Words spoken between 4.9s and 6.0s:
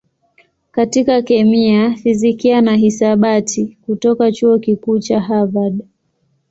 cha Harvard.